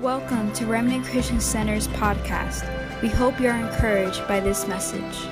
[0.00, 2.62] Welcome to Remnant Christian Center's podcast.
[3.02, 5.26] We hope you're encouraged by this message.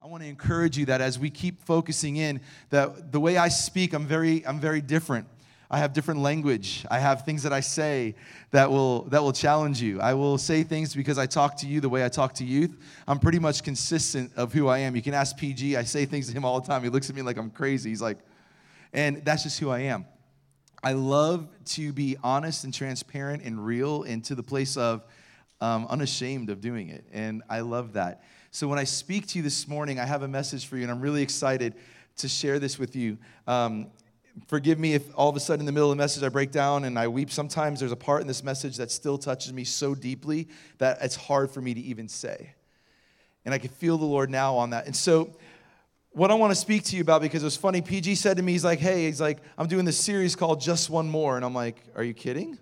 [0.00, 2.40] I want to encourage you that as we keep focusing in,
[2.70, 5.26] that the way I speak, I'm very, I'm very different.
[5.70, 6.86] I have different language.
[6.90, 8.14] I have things that I say
[8.50, 10.00] that will that will challenge you.
[10.00, 12.78] I will say things because I talk to you the way I talk to youth.
[13.06, 14.96] I'm pretty much consistent of who I am.
[14.96, 15.76] You can ask PG.
[15.76, 16.82] I say things to him all the time.
[16.82, 17.90] He looks at me like I'm crazy.
[17.90, 18.16] He's like,
[18.94, 20.06] and that's just who I am.
[20.84, 25.04] I love to be honest and transparent and real and to the place of
[25.60, 27.04] um, unashamed of doing it.
[27.12, 28.24] And I love that.
[28.50, 30.90] So when I speak to you this morning, I have a message for you, and
[30.90, 31.74] I'm really excited
[32.16, 33.16] to share this with you.
[33.46, 33.92] Um,
[34.48, 36.50] forgive me if all of a sudden in the middle of the message I break
[36.50, 37.30] down and I weep.
[37.30, 41.14] Sometimes there's a part in this message that still touches me so deeply that it's
[41.14, 42.54] hard for me to even say.
[43.44, 44.86] And I can feel the Lord now on that.
[44.86, 45.30] And so
[46.12, 47.80] what I want to speak to you about because it was funny.
[47.80, 50.90] PG said to me, he's like, hey, he's like, I'm doing this series called Just
[50.90, 51.36] One More.
[51.36, 52.58] And I'm like, are you kidding?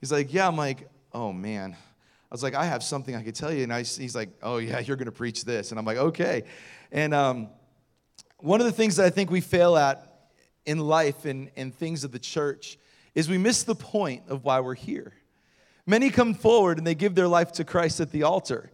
[0.00, 0.48] He's like, yeah.
[0.48, 1.74] I'm like, oh man.
[1.74, 3.62] I was like, I have something I could tell you.
[3.62, 5.70] And I, he's like, oh yeah, you're going to preach this.
[5.70, 6.44] And I'm like, okay.
[6.90, 7.48] And um,
[8.38, 10.30] one of the things that I think we fail at
[10.64, 12.78] in life and, and things of the church
[13.14, 15.12] is we miss the point of why we're here.
[15.86, 18.70] Many come forward and they give their life to Christ at the altar.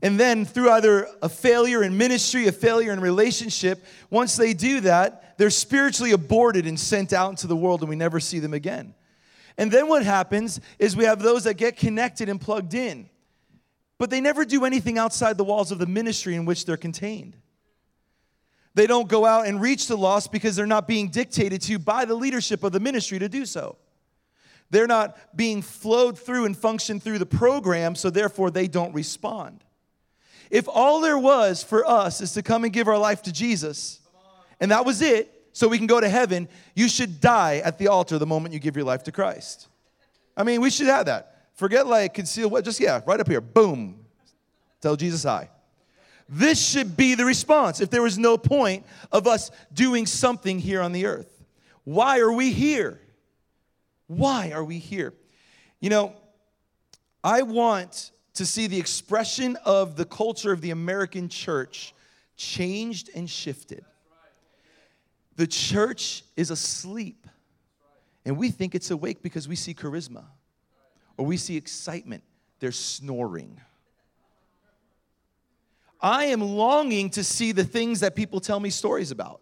[0.00, 4.80] And then, through either a failure in ministry, a failure in relationship, once they do
[4.80, 8.54] that, they're spiritually aborted and sent out into the world, and we never see them
[8.54, 8.94] again.
[9.56, 13.10] And then what happens is we have those that get connected and plugged in,
[13.98, 17.36] but they never do anything outside the walls of the ministry in which they're contained.
[18.74, 22.04] They don't go out and reach the lost because they're not being dictated to by
[22.04, 23.76] the leadership of the ministry to do so.
[24.70, 29.64] They're not being flowed through and functioned through the program, so therefore they don't respond.
[30.50, 34.00] If all there was for us is to come and give our life to Jesus,
[34.60, 37.88] and that was it, so we can go to heaven, you should die at the
[37.88, 39.68] altar the moment you give your life to Christ.
[40.36, 41.46] I mean, we should have that.
[41.54, 44.04] Forget like conceal what, just yeah, right up here, boom.
[44.80, 45.50] Tell Jesus hi.
[46.28, 50.80] This should be the response if there was no point of us doing something here
[50.80, 51.42] on the earth.
[51.84, 53.00] Why are we here?
[54.06, 55.14] Why are we here?
[55.80, 56.12] You know,
[57.24, 61.92] I want to see the expression of the culture of the American church
[62.36, 63.84] changed and shifted.
[65.34, 67.26] The church is asleep,
[68.24, 70.24] and we think it's awake because we see charisma
[71.16, 72.22] or we see excitement.
[72.60, 73.60] They're snoring.
[76.00, 79.40] I am longing to see the things that people tell me stories about.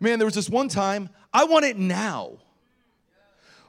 [0.00, 2.38] Man, there was this one time, I want it now.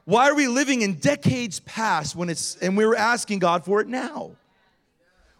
[0.04, 3.80] Why are we living in decades past when it's and we are asking God for
[3.80, 4.32] it now?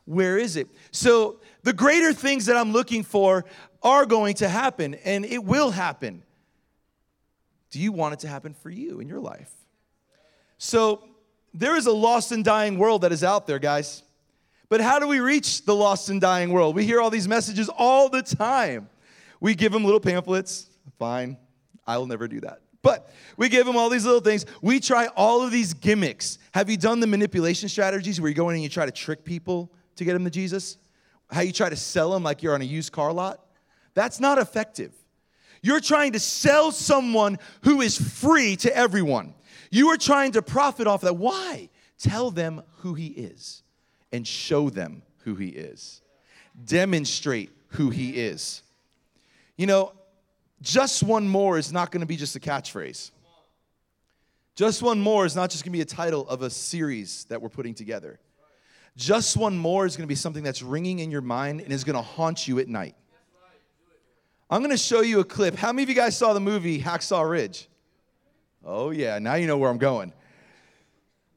[0.08, 0.68] Where is it?
[0.90, 3.44] So the greater things that I'm looking for
[3.82, 6.22] are going to happen and it will happen.
[7.70, 9.50] Do you want it to happen for you in your life?
[10.56, 11.04] So
[11.52, 14.02] there is a lost and dying world that is out there, guys.
[14.70, 16.74] But how do we reach the lost and dying world?
[16.74, 18.88] We hear all these messages all the time.
[19.40, 20.70] We give them little pamphlets.
[20.98, 21.36] Fine,
[21.86, 22.60] I will never do that.
[22.80, 24.46] But we give them all these little things.
[24.62, 26.38] We try all of these gimmicks.
[26.52, 29.24] Have you done the manipulation strategies where you go in and you try to trick
[29.24, 29.70] people?
[29.98, 30.78] To get them to Jesus,
[31.30, 33.44] how you try to sell them like you're on a used car lot,
[33.94, 34.92] that's not effective.
[35.62, 39.34] You're trying to sell someone who is free to everyone.
[39.70, 41.16] You are trying to profit off that.
[41.16, 41.68] Why?
[41.98, 43.62] Tell them who he is
[44.12, 46.00] and show them who he is.
[46.64, 48.62] Demonstrate who he is.
[49.56, 49.92] You know,
[50.62, 53.10] just one more is not going to be just a catchphrase.
[54.54, 57.42] Just one more is not just going to be a title of a series that
[57.42, 58.18] we're putting together.
[58.98, 61.84] Just one more is going to be something that's ringing in your mind and is
[61.84, 62.96] going to haunt you at night.
[64.50, 65.54] I'm going to show you a clip.
[65.54, 67.68] How many of you guys saw the movie Hacksaw Ridge?
[68.64, 70.12] Oh, yeah, now you know where I'm going.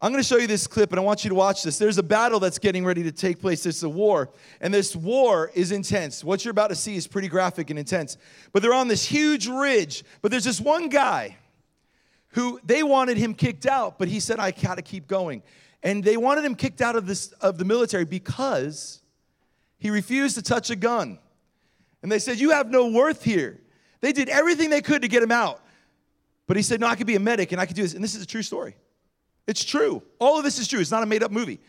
[0.01, 1.77] I'm going to show you this clip and I want you to watch this.
[1.77, 3.63] There's a battle that's getting ready to take place.
[3.67, 6.23] It's a war, and this war is intense.
[6.23, 8.17] What you're about to see is pretty graphic and intense.
[8.53, 11.38] But they're on this huge ridge, but there's this one guy
[12.29, 15.43] who they wanted him kicked out, but he said, I got to keep going.
[15.83, 19.01] And they wanted him kicked out of, this, of the military because
[19.78, 21.17] he refused to touch a gun.
[22.03, 23.59] And they said, You have no worth here.
[23.99, 25.61] They did everything they could to get him out.
[26.47, 27.93] But he said, No, I could be a medic and I could do this.
[27.93, 28.75] And this is a true story.
[29.47, 30.03] It's true.
[30.19, 30.79] All of this is true.
[30.79, 31.59] It's not a made up movie.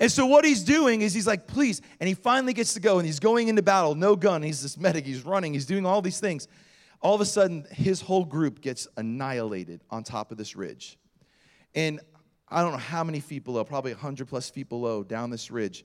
[0.00, 1.82] And so what he's doing is he's like, please.
[2.00, 4.42] And he finally gets to go and he's going into battle, no gun.
[4.42, 5.04] He's this medic.
[5.04, 5.52] He's running.
[5.52, 6.46] He's doing all these things.
[7.00, 10.98] All of a sudden, his whole group gets annihilated on top of this ridge.
[11.74, 12.00] And
[12.50, 15.84] I don't know how many feet below, probably 100 plus feet below, down this ridge.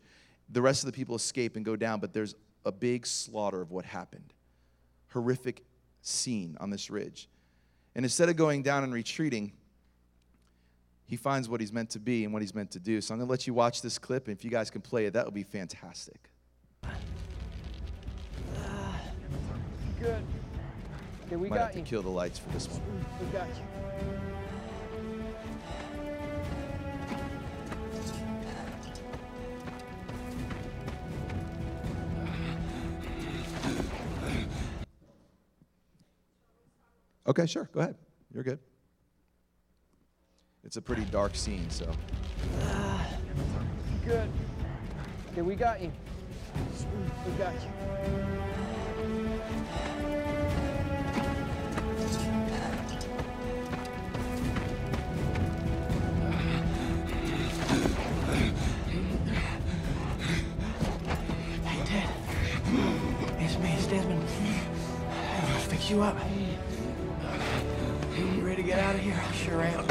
[0.50, 3.72] The rest of the people escape and go down, but there's a big slaughter of
[3.72, 4.34] what happened.
[5.12, 5.64] Horrific
[6.02, 7.28] scene on this ridge.
[7.96, 9.52] And instead of going down and retreating,
[11.06, 13.02] he finds what he's meant to be and what he's meant to do.
[13.02, 15.06] So I'm going to let you watch this clip, and if you guys can play
[15.06, 16.30] it, that would be fantastic.
[20.00, 20.24] Good.
[21.28, 21.86] Okay, we Might have to you.
[21.86, 22.82] kill the lights for this one.
[23.20, 24.33] We got you.
[37.34, 37.68] Okay, sure.
[37.74, 37.96] Go ahead.
[38.32, 38.60] You're good.
[40.64, 41.92] It's a pretty dark scene, so.
[44.06, 44.30] Good.
[45.32, 45.92] Okay, we got you.
[47.26, 47.60] We got you.
[61.66, 62.10] Hey, Dad.
[68.64, 69.14] To get out of here?
[69.16, 69.86] I sure am.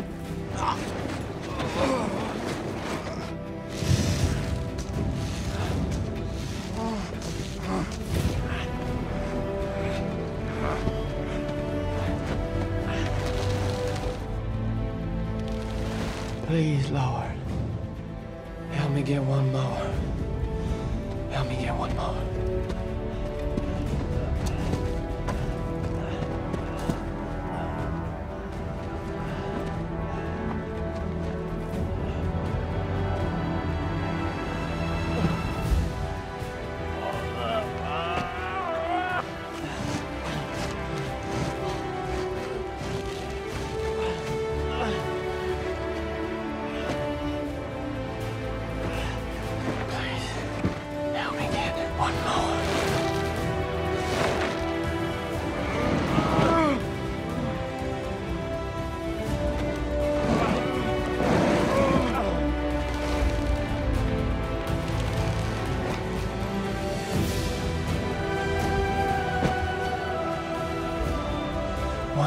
[16.47, 17.25] Please, Lord.
[18.73, 19.72] Help me get one more.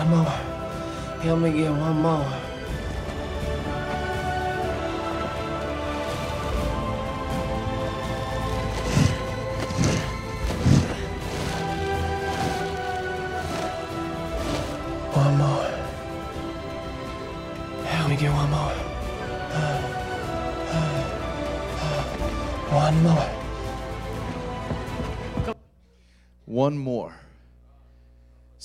[0.09, 0.23] More.
[1.21, 2.44] Help me get one more.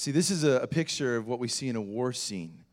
[0.00, 2.64] See, this is a, a picture of what we see in a war scene.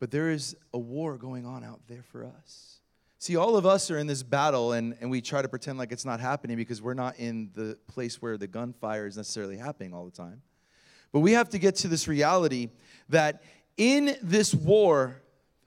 [0.00, 2.80] But there is a war going on out there for us.
[3.18, 5.92] See, all of us are in this battle, and, and we try to pretend like
[5.92, 9.92] it's not happening because we're not in the place where the gunfire is necessarily happening
[9.92, 10.40] all the time.
[11.12, 12.70] But we have to get to this reality
[13.10, 13.42] that
[13.76, 15.20] in this war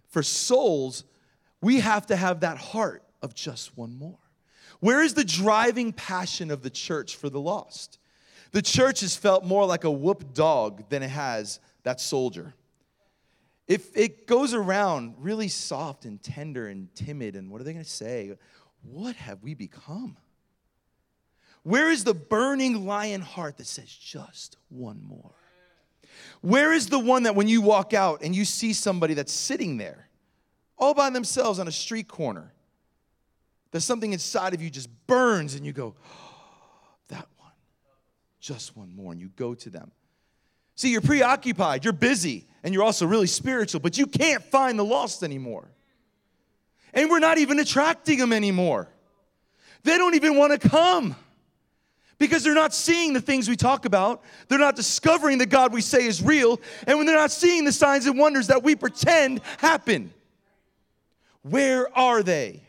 [0.09, 1.03] for souls,
[1.61, 4.17] we have to have that heart of just one more.
[4.79, 7.99] Where is the driving passion of the church for the lost?
[8.51, 12.53] The church has felt more like a whoop dog than it has that soldier.
[13.67, 17.85] If it goes around really soft and tender and timid, and what are they going
[17.85, 18.35] to say?
[18.83, 20.17] What have we become?
[21.63, 25.35] Where is the burning lion heart that says just one more?
[26.41, 29.77] Where is the one that when you walk out and you see somebody that's sitting
[29.77, 30.09] there
[30.77, 32.51] all by themselves on a street corner,
[33.71, 36.20] that something inside of you just burns and you go, oh,
[38.41, 39.91] just one more, and you go to them.
[40.75, 44.83] See, you're preoccupied, you're busy, and you're also really spiritual, but you can't find the
[44.83, 45.69] lost anymore.
[46.93, 48.89] And we're not even attracting them anymore.
[49.83, 51.15] They don't even want to come
[52.17, 54.23] because they're not seeing the things we talk about.
[54.47, 56.59] They're not discovering the God we say is real.
[56.85, 60.13] And when they're not seeing the signs and wonders that we pretend happen,
[61.43, 62.61] where are they?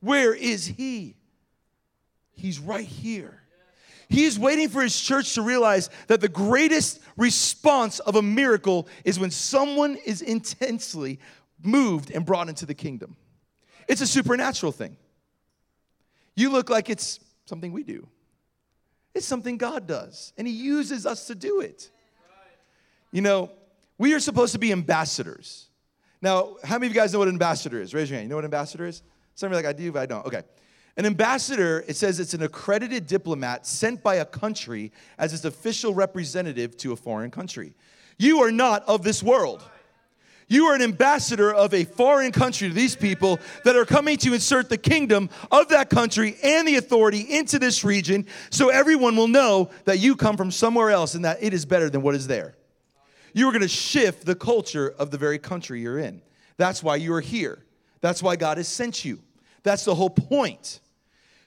[0.00, 1.16] Where is He?
[2.34, 3.41] He's right here.
[4.12, 8.86] He is waiting for His church to realize that the greatest response of a miracle
[9.06, 11.18] is when someone is intensely
[11.62, 13.16] moved and brought into the kingdom.
[13.88, 14.98] It's a supernatural thing.
[16.36, 18.06] You look like it's something we do.
[19.14, 21.90] It's something God does, and He uses us to do it.
[23.12, 23.50] You know,
[23.96, 25.68] we are supposed to be ambassadors.
[26.20, 27.94] Now, how many of you guys know what an ambassador is?
[27.94, 28.26] Raise your hand.
[28.26, 29.02] You know what an ambassador is?
[29.36, 30.26] Some of you are like, I do, but I don't.
[30.26, 30.42] Okay.
[30.96, 35.94] An ambassador, it says it's an accredited diplomat sent by a country as its official
[35.94, 37.72] representative to a foreign country.
[38.18, 39.62] You are not of this world.
[40.48, 44.34] You are an ambassador of a foreign country to these people that are coming to
[44.34, 49.28] insert the kingdom of that country and the authority into this region so everyone will
[49.28, 52.26] know that you come from somewhere else and that it is better than what is
[52.26, 52.54] there.
[53.32, 56.20] You are going to shift the culture of the very country you're in.
[56.58, 57.64] That's why you are here.
[58.02, 59.22] That's why God has sent you.
[59.62, 60.80] That's the whole point.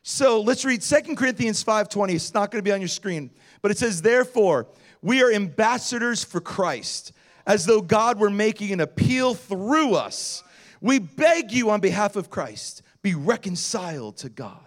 [0.04, 2.14] So let's read 2 Corinthians 5:20.
[2.14, 3.32] It's not going to be on your screen,
[3.62, 4.68] but it says, Therefore,
[5.02, 7.12] we are ambassadors for Christ,
[7.46, 10.44] as though God were making an appeal through us.
[10.82, 14.60] We beg you on behalf of Christ, be reconciled to God.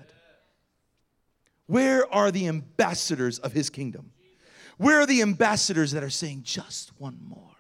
[1.67, 4.11] Where are the ambassadors of his kingdom?
[4.78, 7.57] Where are the ambassadors that are saying just one more?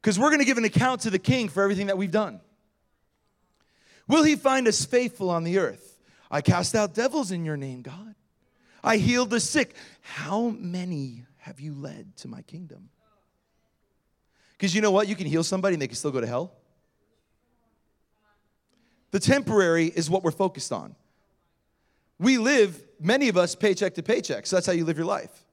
[0.00, 2.40] Because we're going to give an account to the king for everything that we've done.
[4.06, 5.98] Will he find us faithful on the earth?
[6.30, 8.14] I cast out devils in your name, God.
[8.82, 9.74] I healed the sick.
[10.02, 12.90] How many have you led to my kingdom?
[14.52, 15.08] Because you know what?
[15.08, 16.52] You can heal somebody and they can still go to hell.
[19.10, 20.96] The temporary is what we're focused on.
[22.18, 24.46] We live, many of us, paycheck to paycheck.
[24.46, 25.44] So that's how you live your life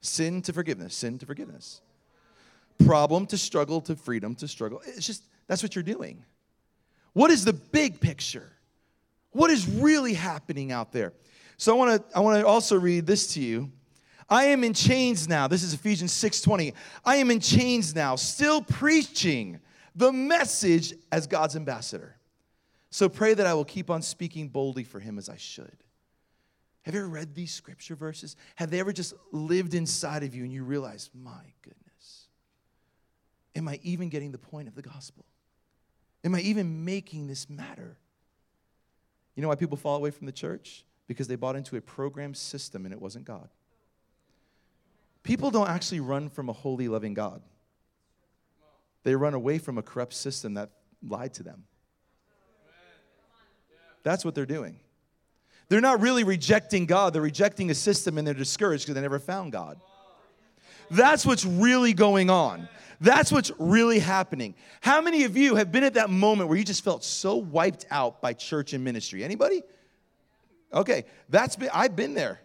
[0.00, 1.80] sin to forgiveness, sin to forgiveness.
[2.84, 4.82] Problem to struggle to freedom to struggle.
[4.86, 6.24] It's just, that's what you're doing.
[7.14, 8.52] What is the big picture?
[9.30, 11.12] What is really happening out there?
[11.56, 13.72] So I want to I want to also read this to you.
[14.28, 15.48] I am in chains now.
[15.48, 16.74] This is Ephesians 6:20.
[17.04, 19.60] I am in chains now, still preaching
[19.94, 22.16] the message as God's ambassador.
[22.90, 25.76] So pray that I will keep on speaking boldly for him as I should.
[26.82, 28.36] Have you ever read these scripture verses?
[28.56, 32.28] Have they ever just lived inside of you and you realize, my goodness,
[33.56, 35.24] am I even getting the point of the gospel?
[36.24, 37.98] Am I even making this matter?
[39.34, 40.84] You know why people fall away from the church?
[41.06, 43.48] Because they bought into a program system and it wasn't God.
[45.22, 47.42] People don't actually run from a holy, loving God,
[49.02, 50.70] they run away from a corrupt system that
[51.06, 51.64] lied to them.
[54.02, 54.78] That's what they're doing.
[55.68, 59.18] They're not really rejecting God, they're rejecting a system and they're discouraged because they never
[59.18, 59.78] found God.
[60.90, 62.68] That's what's really going on.
[63.00, 64.54] That's what's really happening.
[64.80, 67.86] How many of you have been at that moment where you just felt so wiped
[67.90, 69.24] out by church and ministry?
[69.24, 69.62] Anybody?
[70.72, 72.40] Okay, that's been I've been there.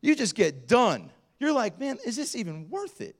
[0.00, 1.10] You just get done.
[1.40, 3.16] You're like, man, is this even worth it?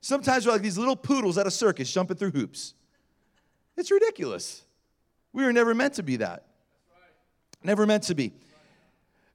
[0.00, 2.74] Sometimes we're like these little poodles at a circus jumping through hoops.
[3.76, 4.62] It's ridiculous.
[5.32, 6.44] We were never meant to be that.
[7.62, 8.32] Never meant to be.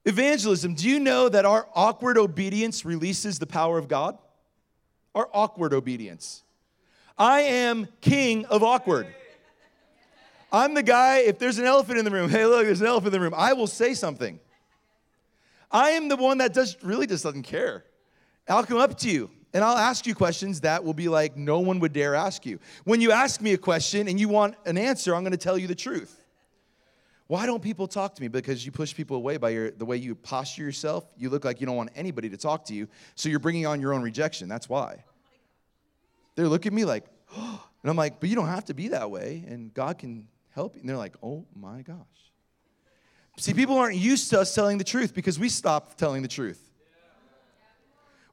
[0.04, 4.18] Evangelism, do you know that our awkward obedience releases the power of God?
[5.14, 6.42] Our awkward obedience.
[7.16, 9.06] I am king of awkward.
[10.52, 13.14] I'm the guy, if there's an elephant in the room, hey, look, there's an elephant
[13.14, 14.40] in the room, I will say something.
[15.70, 17.84] I am the one that does really just doesn't care.
[18.48, 21.60] I'll come up to you and I'll ask you questions that will be like no
[21.60, 22.58] one would dare ask you.
[22.84, 25.58] When you ask me a question and you want an answer, I'm going to tell
[25.58, 26.20] you the truth.
[27.28, 28.28] Why don't people talk to me?
[28.28, 31.04] Because you push people away by your, the way you posture yourself.
[31.16, 33.82] You look like you don't want anybody to talk to you, so you're bringing on
[33.82, 34.48] your own rejection.
[34.48, 35.04] That's why.
[36.36, 37.04] They look at me like,
[37.36, 40.26] oh, and I'm like, but you don't have to be that way, and God can
[40.54, 40.80] help you.
[40.80, 41.96] And they're like, oh my gosh.
[43.36, 46.60] See, people aren't used to us telling the truth because we stopped telling the truth.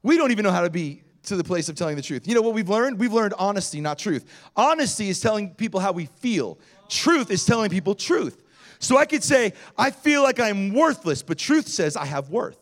[0.02, 2.26] We don't even know how to be to the place of telling the truth.
[2.26, 2.98] You know what we've learned?
[2.98, 4.24] We've learned honesty, not truth.
[4.56, 8.42] Honesty is telling people how we feel, truth is telling people truth.
[8.78, 12.58] So I could say, I feel like I'm worthless, but truth says I have worth.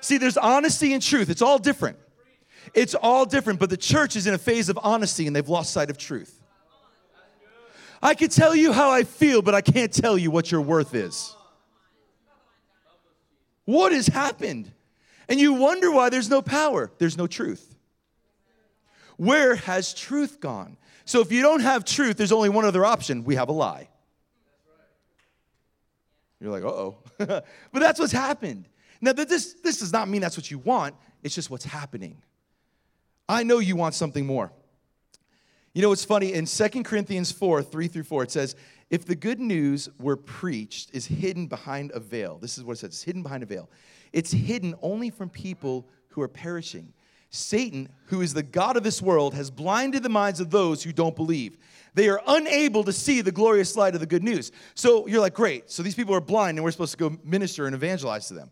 [0.00, 1.98] See, there's honesty and truth, it's all different.
[2.74, 5.72] It's all different, but the church is in a phase of honesty and they've lost
[5.72, 6.42] sight of truth.
[8.02, 10.94] I could tell you how I feel, but I can't tell you what your worth
[10.94, 11.34] is.
[13.64, 14.70] What has happened?
[15.28, 17.74] And you wonder why there's no power, there's no truth.
[19.16, 20.76] Where has truth gone?
[21.04, 23.88] So if you don't have truth, there's only one other option we have a lie.
[26.40, 26.98] You're like, uh oh.
[27.18, 28.68] but that's what's happened.
[29.00, 32.22] Now, this, this does not mean that's what you want, it's just what's happening.
[33.28, 34.52] I know you want something more.
[35.74, 38.56] You know, it's funny in 2 Corinthians 4 3 through 4, it says,
[38.90, 42.76] If the good news were preached is hidden behind a veil, this is what it
[42.80, 43.68] says, it's hidden behind a veil.
[44.12, 46.92] It's hidden only from people who are perishing.
[47.30, 50.92] Satan, who is the God of this world, has blinded the minds of those who
[50.92, 51.58] don't believe.
[51.94, 54.52] They are unable to see the glorious light of the good news.
[54.74, 55.70] So you're like, great.
[55.70, 58.50] So these people are blind and we're supposed to go minister and evangelize to them.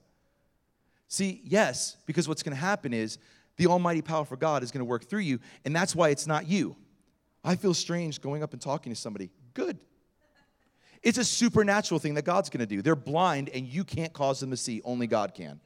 [1.09, 3.19] See, yes, because what's going to happen is
[3.57, 6.47] the almighty powerful God is going to work through you, and that's why it's not
[6.47, 6.77] you.
[7.45, 9.31] I feel strange going up and talking to somebody.
[9.55, 9.79] Good.
[11.03, 12.83] It's a supernatural thing that God's going to do.
[12.83, 15.61] They're blind and you can't cause them to see, only God can.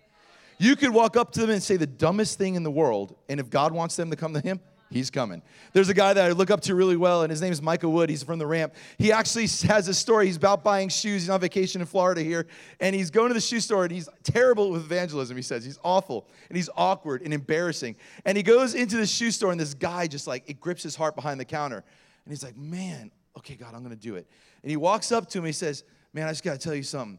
[0.60, 3.40] You could walk up to them and say the dumbest thing in the world, and
[3.40, 5.40] if God wants them to come to Him, He's coming.
[5.72, 7.92] There's a guy that I look up to really well, and his name is Michael
[7.92, 8.10] Wood.
[8.10, 8.74] He's from the ramp.
[8.98, 10.26] He actually has a story.
[10.26, 11.22] He's about buying shoes.
[11.22, 12.46] He's on vacation in Florida here,
[12.78, 15.64] and he's going to the shoe store, and he's terrible with evangelism, he says.
[15.64, 17.96] He's awful, and he's awkward and embarrassing.
[18.26, 20.94] And he goes into the shoe store, and this guy just like, it grips his
[20.94, 21.76] heart behind the counter.
[22.24, 24.26] And he's like, man, okay, God, I'm gonna do it.
[24.62, 26.82] And he walks up to him, and he says, Man, I just gotta tell you
[26.82, 27.18] something.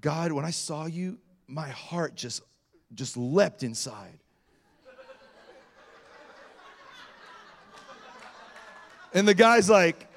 [0.00, 2.42] God, when I saw you, my heart just
[2.94, 4.18] just leapt inside.
[9.14, 10.08] And the guy's like,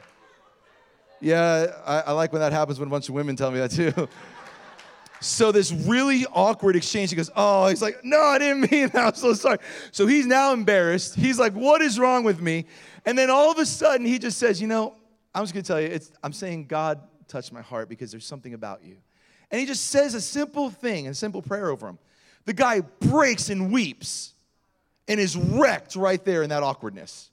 [1.19, 3.71] Yeah, I, I like when that happens when a bunch of women tell me that
[3.71, 4.07] too.
[5.21, 7.09] So this really awkward exchange.
[7.09, 8.95] He goes, "Oh, he's like, no, I didn't mean that.
[9.07, 9.57] I'm so sorry."
[9.91, 11.15] So he's now embarrassed.
[11.15, 12.65] He's like, "What is wrong with me?"
[13.05, 14.93] And then all of a sudden, he just says, "You know,
[15.33, 15.97] I'm just gonna tell you.
[16.23, 18.97] I'm saying God touched my heart because there's something about you."
[19.49, 21.97] And he just says a simple thing, a simple prayer over him.
[22.45, 24.33] The guy breaks and weeps,
[25.07, 27.29] and is wrecked right there in that awkwardness.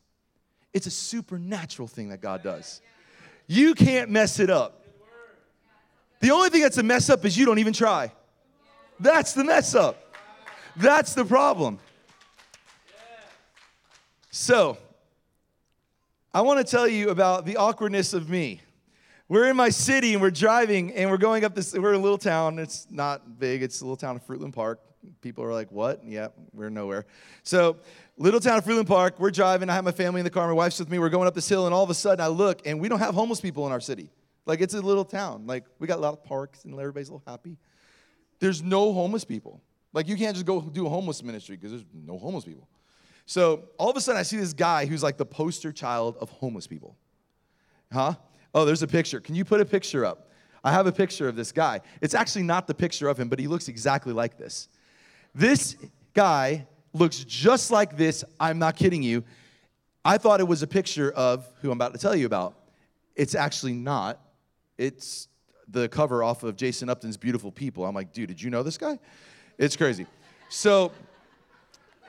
[0.72, 2.80] It's a supernatural thing that God does.
[3.46, 4.82] You can't mess it up.
[6.20, 8.12] The only thing that's a mess up is you don't even try.
[9.00, 10.16] That's the mess up.
[10.76, 11.78] That's the problem.
[14.30, 14.78] So,
[16.32, 18.62] I want to tell you about the awkwardness of me.
[19.28, 21.74] We're in my city and we're driving and we're going up this.
[21.74, 22.58] We're in a little town.
[22.58, 23.62] It's not big.
[23.62, 24.80] It's a little town of Fruitland Park.
[25.20, 27.06] People are like, "What?" Yeah, we're nowhere.
[27.42, 27.76] So,
[28.16, 29.18] little town of Fruitland Park.
[29.18, 29.68] We're driving.
[29.68, 30.46] I have my family in the car.
[30.46, 30.98] My wife's with me.
[30.98, 33.00] We're going up this hill, and all of a sudden, I look and we don't
[33.00, 34.10] have homeless people in our city.
[34.46, 35.46] Like it's a little town.
[35.46, 37.56] Like we got a lot of parks and everybody's a little happy.
[38.40, 39.62] There's no homeless people.
[39.92, 42.68] Like you can't just go do a homeless ministry because there's no homeless people.
[43.26, 46.30] So all of a sudden I see this guy who's like the poster child of
[46.30, 46.96] homeless people.
[47.92, 48.14] Huh?
[48.54, 49.20] Oh, there's a picture.
[49.20, 50.30] Can you put a picture up?
[50.64, 51.80] I have a picture of this guy.
[52.00, 54.68] It's actually not the picture of him, but he looks exactly like this.
[55.34, 55.76] This
[56.14, 58.24] guy looks just like this.
[58.38, 59.24] I'm not kidding you.
[60.04, 62.54] I thought it was a picture of who I'm about to tell you about.
[63.14, 64.20] It's actually not.
[64.78, 65.28] It's
[65.68, 67.84] the cover off of Jason Upton's Beautiful People.
[67.86, 68.98] I'm like, dude, did you know this guy?
[69.58, 70.06] It's crazy.
[70.48, 70.92] So,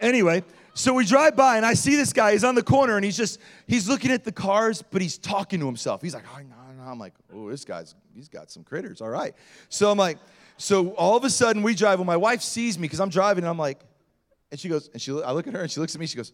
[0.02, 2.32] anyway, so we drive by and I see this guy.
[2.32, 5.60] He's on the corner and he's just he's looking at the cars, but he's talking
[5.60, 6.02] to himself.
[6.02, 6.90] He's like, oh, no, no.
[6.90, 9.02] I'm like, oh, this guy's he's got some critters.
[9.02, 9.34] All right.
[9.70, 10.18] So I'm like,
[10.58, 12.00] so all of a sudden we drive.
[12.00, 13.80] When my wife sees me because I'm driving, and I'm like,
[14.52, 16.08] and she goes, and she I look at her and she looks at me.
[16.08, 16.32] She goes,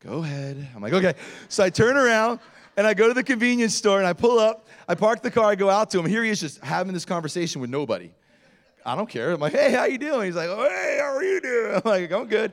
[0.00, 0.68] go ahead.
[0.74, 1.14] I'm like, okay.
[1.48, 2.40] So I turn around
[2.76, 5.50] and I go to the convenience store and I pull up, I park the car,
[5.50, 6.06] I go out to him.
[6.06, 8.10] Here he is just having this conversation with nobody.
[8.84, 9.30] I don't care.
[9.30, 10.26] I'm like, hey, how you doing?
[10.26, 11.74] He's like, oh, hey, how are you doing?
[11.76, 12.52] I'm like, I'm good.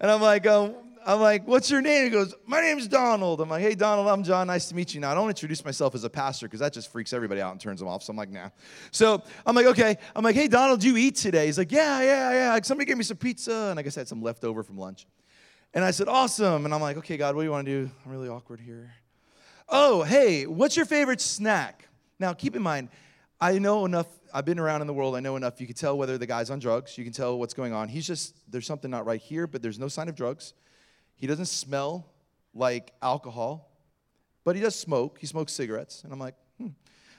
[0.00, 0.74] And I'm like, um,
[1.06, 2.04] I'm like, what's your name?
[2.04, 3.40] He goes, my name's Donald.
[3.40, 4.48] I'm like, hey, Donald, I'm John.
[4.48, 5.00] Nice to meet you.
[5.00, 7.60] Now, I don't introduce myself as a pastor because that just freaks everybody out and
[7.60, 8.02] turns them off.
[8.02, 8.50] So I'm like, nah.
[8.90, 9.96] So I'm like, okay.
[10.16, 11.46] I'm like, hey, Donald, you eat today?
[11.46, 12.52] He's like, yeah, yeah, yeah.
[12.52, 13.68] Like, somebody gave me some pizza.
[13.70, 15.06] And I guess I had some left over from lunch.
[15.74, 16.64] And I said, awesome.
[16.64, 17.90] And I'm like, okay, God, what do you want to do?
[18.04, 18.92] I'm really awkward here.
[19.68, 21.88] Oh, hey, what's your favorite snack?
[22.18, 22.88] Now, keep in mind,
[23.40, 25.60] I know enough, I've been around in the world, I know enough.
[25.60, 27.88] You can tell whether the guy's on drugs, you can tell what's going on.
[27.88, 30.54] He's just, there's something not right here, but there's no sign of drugs.
[31.16, 32.06] He doesn't smell
[32.54, 33.70] like alcohol,
[34.44, 35.18] but he does smoke.
[35.20, 36.04] He smokes cigarettes.
[36.04, 36.68] And I'm like, hmm.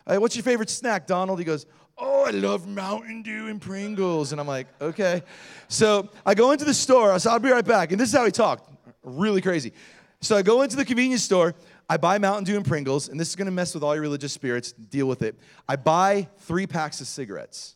[0.07, 1.39] Hey, what's your favorite snack, Donald?
[1.39, 1.65] He goes,
[1.99, 4.31] Oh, I love Mountain Dew and Pringles.
[4.31, 5.23] And I'm like, okay.
[5.67, 7.12] So I go into the store.
[7.12, 7.91] I said, I'll be right back.
[7.91, 8.69] And this is how he talked.
[9.01, 9.73] Really crazy.
[10.21, 11.55] So I go into the convenience store.
[11.89, 14.33] I buy Mountain Dew and Pringles, and this is gonna mess with all your religious
[14.33, 14.73] spirits.
[14.73, 15.39] Deal with it.
[15.69, 17.75] I buy three packs of cigarettes,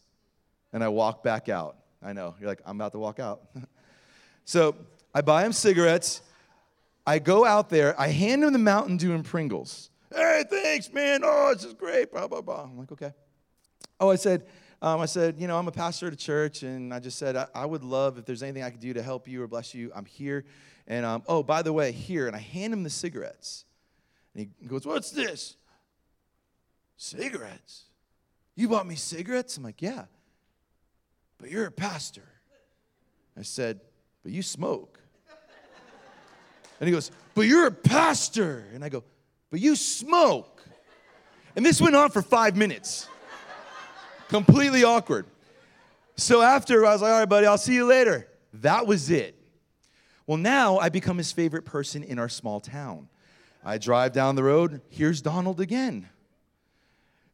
[0.73, 1.77] and I walk back out.
[2.03, 3.41] I know, you're like, I'm about to walk out.
[4.45, 4.75] so
[5.13, 6.21] I buy him cigarettes.
[7.05, 9.89] I go out there, I hand him the Mountain Dew and Pringles.
[10.13, 11.21] Hey, thanks, man.
[11.23, 12.11] Oh, this is great.
[12.11, 12.63] Blah, blah, blah.
[12.63, 13.11] I'm like, okay.
[13.99, 14.45] Oh, I said,
[14.81, 17.35] um, I said, you know, I'm a pastor at a church, and I just said,
[17.35, 19.73] I, I, would love if there's anything I could do to help you or bless
[19.73, 19.91] you.
[19.95, 20.43] I'm here.
[20.87, 22.27] And um, oh, by the way, here.
[22.27, 23.65] And I hand him the cigarettes.
[24.33, 25.55] And he goes, What's this?
[26.97, 27.83] Cigarettes.
[28.55, 29.57] You bought me cigarettes?
[29.57, 30.05] I'm like, Yeah.
[31.37, 32.27] But you're a pastor.
[33.37, 33.81] I said,
[34.23, 35.00] But you smoke.
[36.81, 38.65] And he goes, But you're a pastor.
[38.73, 39.03] And I go,
[39.51, 40.61] But you smoke.
[41.55, 43.07] And this went on for five minutes.
[44.27, 45.27] Completely awkward.
[46.17, 48.27] So after, I was like, All right, buddy, I'll see you later.
[48.55, 49.37] That was it.
[50.25, 53.07] Well, now I become his favorite person in our small town.
[53.63, 54.81] I drive down the road.
[54.89, 56.09] Here's Donald again.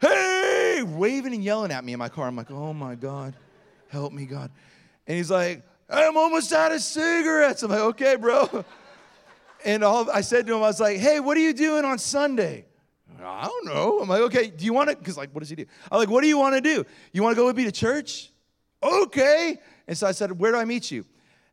[0.02, 2.28] Hey, waving and yelling at me in my car.
[2.28, 3.34] I'm like, oh my God,
[3.88, 4.52] help me, God.
[5.08, 7.64] And he's like, I'm almost out of cigarettes.
[7.64, 8.66] I'm like, okay, bro.
[9.66, 11.98] And all I said to him, I was like, hey, what are you doing on
[11.98, 12.66] Sunday?
[13.24, 14.00] I don't know.
[14.00, 14.96] I'm like, okay, do you want to?
[14.96, 15.66] Because, like, what does he do?
[15.92, 16.86] I'm like, what do you want to do?
[17.12, 18.32] You want to go with me to church?
[18.82, 19.58] Okay.
[19.88, 21.04] And so I said, where do I meet you?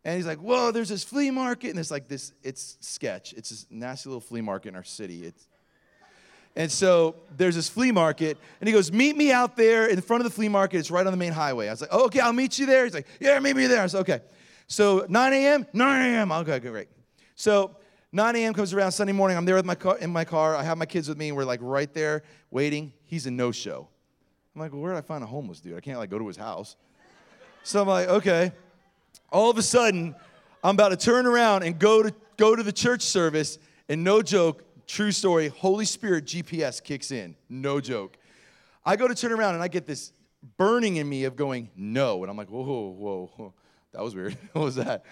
[0.04, 1.70] And he's like, whoa, there's this flea market.
[1.70, 3.32] And it's like this, it's sketch.
[3.32, 5.24] It's this nasty little flea market in our city.
[5.24, 5.48] It's,
[6.56, 10.24] and so there's this flea market, and he goes, Meet me out there in front
[10.24, 10.78] of the flea market.
[10.78, 11.66] It's right on the main highway.
[11.66, 12.84] I was like, oh, Okay, I'll meet you there.
[12.84, 13.82] He's like, Yeah, meet me there.
[13.82, 14.20] I said, Okay.
[14.68, 16.32] So 9 a.m., 9 a.m.
[16.32, 16.88] Okay, great.
[17.34, 17.76] So
[18.14, 18.54] 9 a.m.
[18.54, 19.36] comes around Sunday morning.
[19.36, 20.54] I'm there with my car, in my car.
[20.54, 21.32] I have my kids with me.
[21.32, 22.22] We're like right there
[22.52, 22.92] waiting.
[23.06, 23.88] He's a no show.
[24.54, 25.76] I'm like, well, where did I find a homeless dude?
[25.76, 26.76] I can't like go to his house.
[27.64, 28.52] So I'm like, okay.
[29.32, 30.14] All of a sudden,
[30.62, 34.22] I'm about to turn around and go to go to the church service, and no
[34.22, 37.34] joke, true story, Holy Spirit GPS kicks in.
[37.48, 38.16] No joke.
[38.86, 40.12] I go to turn around and I get this
[40.56, 42.22] burning in me of going, no.
[42.22, 43.54] And I'm like, whoa, whoa, whoa.
[43.90, 44.38] That was weird.
[44.52, 45.04] what was that?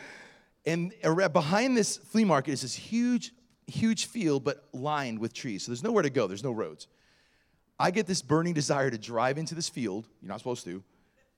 [0.64, 0.92] And
[1.32, 3.32] behind this flea market is this huge,
[3.66, 5.64] huge field, but lined with trees.
[5.64, 6.86] So there's nowhere to go, there's no roads.
[7.78, 10.84] I get this burning desire to drive into this field, you're not supposed to,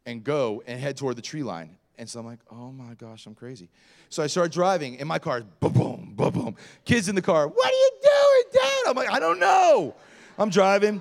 [0.05, 1.79] and go and head toward the tree line.
[1.97, 3.71] And so I'm like, oh my gosh, I'm crazy.
[4.11, 6.57] So I start driving, and my car is boom, boom, boom, boom.
[6.85, 8.91] Kids in the car, what are you doing, Dad?
[8.91, 9.95] I'm like, I don't know.
[10.37, 11.01] I'm driving.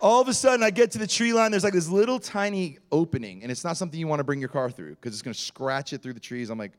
[0.00, 1.50] All of a sudden, I get to the tree line.
[1.50, 4.50] There's like this little tiny opening, and it's not something you want to bring your
[4.50, 6.50] car through because it's going to scratch it through the trees.
[6.50, 6.72] I'm like,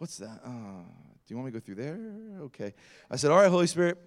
[0.00, 0.40] what's that?
[0.42, 2.00] Uh, do you want me to go through there?
[2.44, 2.72] Okay.
[3.10, 3.98] I said, all right, Holy Spirit,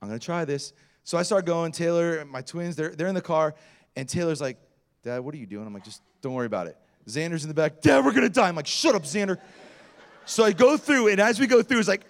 [0.00, 0.72] I'm going to try this.
[1.04, 1.72] So I start going.
[1.72, 3.54] Taylor, and my twins, they're, they're in the car,
[3.96, 4.56] and Taylor's like,
[5.02, 5.66] Dad, what are you doing?
[5.66, 6.76] I'm like, just don't worry about it.
[7.06, 7.82] Xander's in the back.
[7.82, 8.48] Dad, we're going to die.
[8.48, 9.36] I'm like, shut up, Xander.
[10.24, 12.06] So I go through, and as we go through, it's like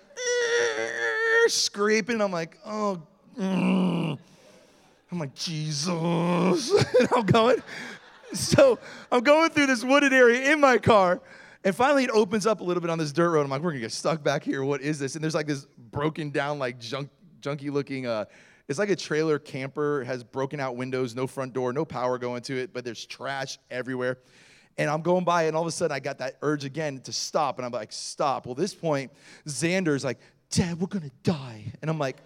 [1.48, 2.20] scraping.
[2.20, 3.02] I'm like, oh,
[3.36, 4.18] mm.
[5.10, 5.90] I'm like, Jesus.
[7.00, 7.60] and I'm going.
[8.34, 8.78] So
[9.10, 11.20] I'm going through this wooded area in my car.
[11.62, 13.42] And finally, it opens up a little bit on this dirt road.
[13.42, 14.64] I'm like, we're gonna get stuck back here.
[14.64, 15.14] What is this?
[15.14, 17.10] And there's like this broken down, like junk,
[17.42, 18.06] junky looking.
[18.06, 18.24] Uh,
[18.68, 22.42] it's like a trailer camper, has broken out windows, no front door, no power going
[22.42, 24.18] to it, but there's trash everywhere.
[24.78, 27.12] And I'm going by, and all of a sudden, I got that urge again to
[27.12, 27.58] stop.
[27.58, 28.46] And I'm like, stop.
[28.46, 29.10] Well, this point,
[29.46, 30.18] Xander's like,
[30.50, 31.72] Dad, we're gonna die.
[31.82, 32.16] And I'm like,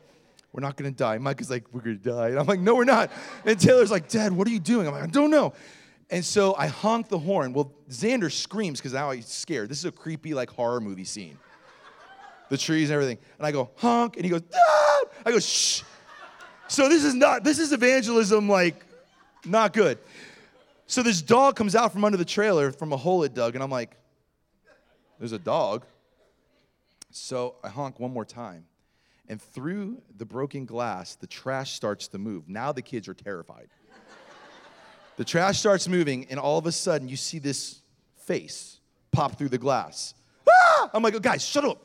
[0.53, 1.19] we're not gonna die.
[1.19, 2.29] Mike is like, we're gonna die.
[2.29, 3.11] And I'm like, no, we're not.
[3.45, 4.87] And Taylor's like, Dad, what are you doing?
[4.87, 5.55] I'm like, I don't know.
[6.11, 7.53] And so I honk the horn.
[7.53, 9.69] Well, Xander screams because now he's scared.
[9.69, 11.39] This is a creepy, like, horror movie scene.
[12.51, 13.19] The trees and everything.
[13.39, 15.05] And I go, honk, and he goes, Dad!
[15.25, 15.83] I go, shh.
[16.69, 18.85] So this is not, this is evangelism, like,
[19.45, 19.99] not good.
[20.87, 23.65] So this dog comes out from under the trailer from a hole it dug, and
[23.65, 23.97] I'm like,
[25.19, 25.85] there's a dog.
[27.11, 28.67] So I honk one more time.
[29.29, 32.49] And through the broken glass, the trash starts to move.
[32.49, 33.69] Now the kids are terrified.
[35.17, 37.81] The trash starts moving, and all of a sudden, you see this
[38.17, 38.79] face
[39.13, 40.15] pop through the glass.
[40.49, 40.91] Ah!
[40.93, 41.79] I'm like, oh, guys, shut up.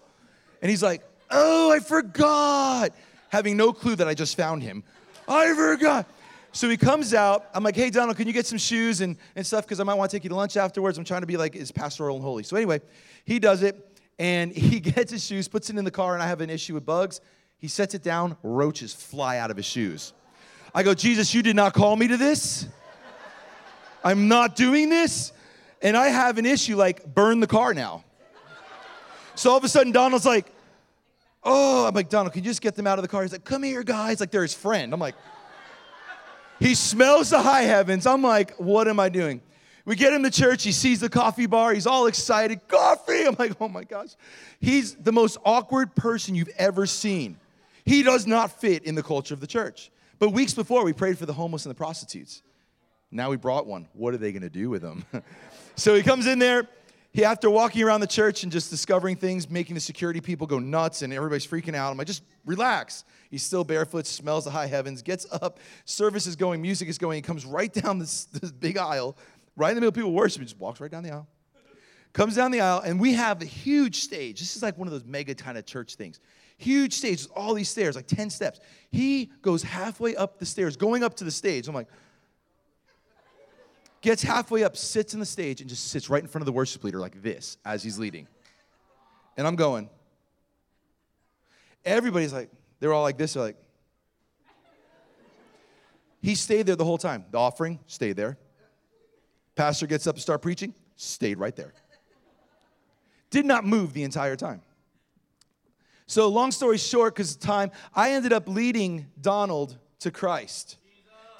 [0.61, 2.91] And he's like, oh, I forgot,
[3.29, 4.83] having no clue that I just found him.
[5.27, 6.07] I forgot.
[6.51, 7.47] So he comes out.
[7.53, 9.65] I'm like, hey, Donald, can you get some shoes and, and stuff?
[9.65, 10.97] Because I might want to take you to lunch afterwards.
[10.97, 12.43] I'm trying to be like as pastoral and holy.
[12.43, 12.81] So anyway,
[13.25, 13.85] he does it
[14.17, 16.73] and he gets his shoes, puts it in the car, and I have an issue
[16.73, 17.21] with bugs.
[17.59, 20.13] He sets it down, roaches fly out of his shoes.
[20.73, 22.67] I go, Jesus, you did not call me to this.
[24.03, 25.33] I'm not doing this.
[25.81, 28.03] And I have an issue like, burn the car now.
[29.35, 30.51] So all of a sudden, Donald's like,
[31.43, 33.21] oh, I'm like, Donald, can you just get them out of the car?
[33.21, 34.19] He's like, come here, guys.
[34.19, 34.93] Like, they're his friend.
[34.93, 35.15] I'm like,
[36.59, 38.05] he smells the high heavens.
[38.05, 39.41] I'm like, what am I doing?
[39.85, 40.63] We get him to church.
[40.63, 41.73] He sees the coffee bar.
[41.73, 42.67] He's all excited.
[42.67, 43.23] Coffee.
[43.25, 44.09] I'm like, oh my gosh.
[44.59, 47.37] He's the most awkward person you've ever seen.
[47.85, 49.89] He does not fit in the culture of the church.
[50.19, 52.43] But weeks before, we prayed for the homeless and the prostitutes.
[53.11, 53.87] Now we brought one.
[53.93, 55.05] What are they going to do with them?
[55.75, 56.67] so he comes in there.
[57.11, 60.59] He, after walking around the church and just discovering things, making the security people go
[60.59, 63.03] nuts and everybody's freaking out, I'm like, just relax.
[63.31, 67.15] He's still barefoot, smells the high heavens, gets up, service is going, music is going.
[67.15, 69.17] He comes right down this, this big aisle
[69.59, 71.27] right in the middle of people worshiping, just walks right down the aisle.
[72.13, 74.39] Comes down the aisle, and we have a huge stage.
[74.39, 76.19] This is like one of those mega kind of church things.
[76.57, 78.59] Huge stage, with all these stairs, like 10 steps.
[78.91, 81.67] He goes halfway up the stairs, going up to the stage.
[81.67, 81.87] I'm like,
[84.01, 86.51] gets halfway up, sits in the stage, and just sits right in front of the
[86.51, 88.27] worship leader like this as he's leading.
[89.37, 89.89] And I'm going,
[91.85, 93.57] everybody's like, they're all like this, they're like,
[96.21, 97.25] he stayed there the whole time.
[97.31, 98.37] The offering stayed there.
[99.55, 101.73] Pastor gets up to start preaching, stayed right there.
[103.29, 104.61] Did not move the entire time.
[106.07, 110.77] So, long story short, because of time, I ended up leading Donald to Christ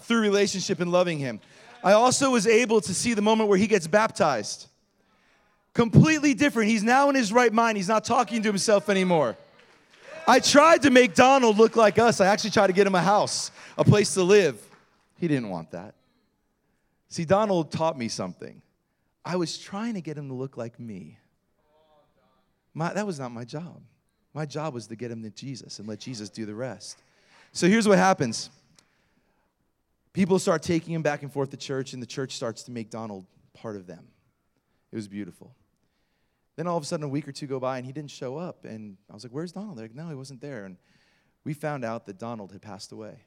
[0.01, 1.39] through relationship and loving him.
[1.83, 4.67] I also was able to see the moment where he gets baptized.
[5.73, 6.69] Completely different.
[6.69, 7.77] He's now in his right mind.
[7.77, 9.37] He's not talking to himself anymore.
[10.27, 12.21] I tried to make Donald look like us.
[12.21, 14.61] I actually tried to get him a house, a place to live.
[15.19, 15.95] He didn't want that.
[17.07, 18.61] See, Donald taught me something.
[19.25, 21.17] I was trying to get him to look like me.
[22.73, 23.81] My, that was not my job.
[24.33, 27.01] My job was to get him to Jesus and let Jesus do the rest.
[27.51, 28.49] So here's what happens
[30.13, 32.89] people start taking him back and forth to church, and the church starts to make
[32.89, 34.07] Donald part of them.
[34.91, 35.55] It was beautiful.
[36.55, 38.37] Then all of a sudden, a week or two go by and he didn't show
[38.37, 38.65] up.
[38.65, 39.77] And I was like, Where's Donald?
[39.77, 40.65] They're like, No, he wasn't there.
[40.65, 40.77] And
[41.45, 43.21] we found out that Donald had passed away.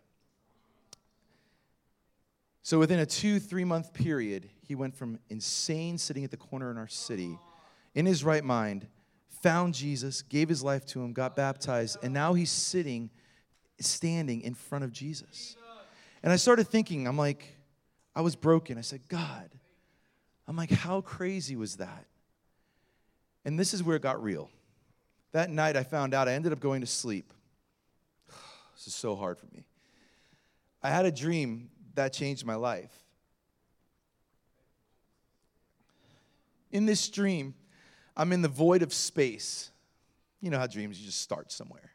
[2.62, 6.70] So within a two, three month period, he went from insane sitting at the corner
[6.70, 7.38] in our city,
[7.94, 8.86] in his right mind,
[9.42, 13.10] found Jesus, gave his life to him, got baptized, and now he's sitting,
[13.80, 15.56] standing in front of Jesus.
[16.22, 17.56] And I started thinking, I'm like,
[18.14, 18.78] I was broken.
[18.78, 19.50] I said, God,
[20.46, 22.06] I'm like, how crazy was that?
[23.44, 24.50] And this is where it got real.
[25.32, 27.32] That night I found out I ended up going to sleep.
[28.74, 29.64] This is so hard for me.
[30.82, 32.90] I had a dream that changed my life.
[36.72, 37.54] In this dream,
[38.16, 39.70] I'm in the void of space.
[40.40, 41.91] You know how dreams, you just start somewhere.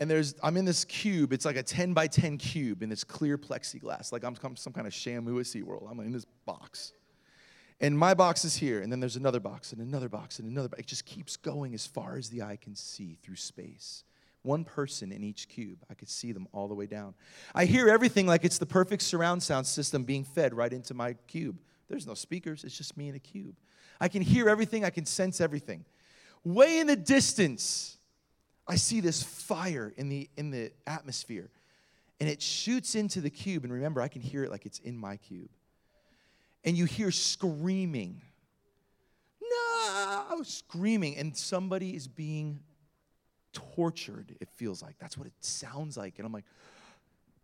[0.00, 1.32] And there's, I'm in this cube.
[1.34, 4.86] It's like a 10 by 10 cube in this clear plexiglass, like I'm some kind
[4.86, 5.90] of Shamu at SeaWorld.
[5.90, 6.94] I'm in this box.
[7.82, 10.68] And my box is here, and then there's another box, and another box, and another
[10.68, 10.80] box.
[10.80, 14.04] It just keeps going as far as the eye can see through space.
[14.42, 15.78] One person in each cube.
[15.90, 17.14] I could see them all the way down.
[17.54, 21.14] I hear everything like it's the perfect surround sound system being fed right into my
[21.26, 21.58] cube.
[21.88, 23.56] There's no speakers, it's just me in a cube.
[24.00, 25.84] I can hear everything, I can sense everything.
[26.44, 27.98] Way in the distance,
[28.70, 31.50] I see this fire in the, in the atmosphere,
[32.20, 33.64] and it shoots into the cube.
[33.64, 35.48] And remember, I can hear it like it's in my cube.
[36.62, 38.22] And you hear screaming.
[39.42, 42.60] No, screaming, and somebody is being
[43.52, 44.94] tortured, it feels like.
[45.00, 46.18] That's what it sounds like.
[46.18, 46.44] And I'm like,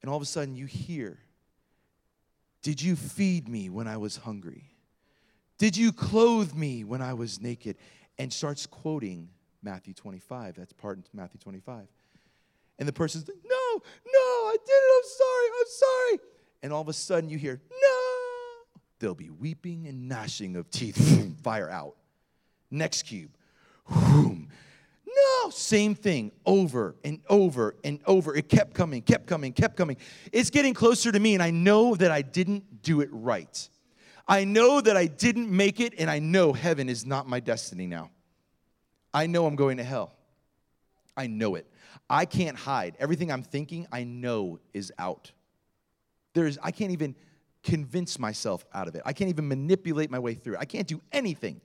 [0.02, 1.18] and all of a sudden you hear,
[2.62, 4.70] Did you feed me when I was hungry?
[5.58, 7.78] Did you clothe me when I was naked?
[8.16, 9.30] And starts quoting
[9.66, 10.54] Matthew 25.
[10.54, 11.88] That's part of Matthew 25.
[12.78, 14.92] And the person's like, No, no, I did it.
[14.96, 15.46] I'm sorry.
[15.48, 16.18] I'm sorry.
[16.62, 18.64] And all of a sudden you hear, No.
[19.00, 21.36] There'll be weeping and gnashing of teeth.
[21.42, 21.96] Fire out.
[22.70, 23.36] Next cube.
[23.90, 24.48] Boom.
[25.04, 28.36] No, same thing over and over and over.
[28.36, 29.96] It kept coming, kept coming, kept coming.
[30.32, 33.68] It's getting closer to me, and I know that I didn't do it right.
[34.28, 37.86] I know that I didn't make it, and I know heaven is not my destiny
[37.86, 38.10] now.
[39.16, 40.12] I know I'm going to hell.
[41.16, 41.66] I know it.
[42.10, 42.96] I can't hide.
[43.00, 45.32] Everything I'm thinking, I know is out.
[46.34, 47.14] There's, I can't even
[47.62, 49.00] convince myself out of it.
[49.06, 50.60] I can't even manipulate my way through it.
[50.60, 51.62] I can't do anything.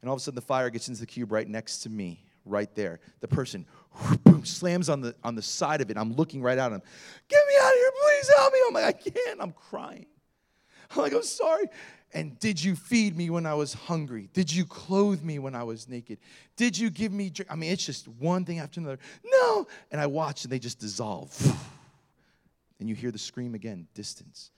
[0.00, 2.24] And all of a sudden, the fire gets into the cube right next to me,
[2.46, 3.00] right there.
[3.20, 3.66] The person
[4.24, 5.98] boom, slams on the, on the side of it.
[5.98, 6.80] I'm looking right at him.
[7.28, 8.58] Get me out of here, please help me.
[8.68, 9.42] I'm like, I can't.
[9.42, 10.06] I'm crying.
[10.92, 11.66] I'm like, I'm sorry.
[12.14, 14.28] And did you feed me when I was hungry?
[14.34, 16.18] Did you clothe me when I was naked?
[16.56, 17.50] Did you give me drink?
[17.50, 18.98] I mean, it's just one thing after another.
[19.24, 19.66] No.
[19.90, 21.36] And I watch and they just dissolve.
[22.80, 24.50] And you hear the scream again, distance.